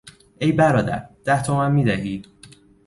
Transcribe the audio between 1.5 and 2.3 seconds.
میدهی؟